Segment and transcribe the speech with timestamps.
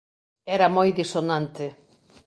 [0.55, 1.65] Era moi disonante.